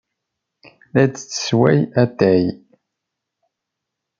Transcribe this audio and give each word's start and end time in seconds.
La 0.93 1.03
d-tessewway 1.11 1.79
atay. 2.03 2.43